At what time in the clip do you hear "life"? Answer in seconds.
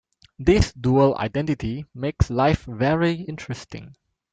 2.31-2.63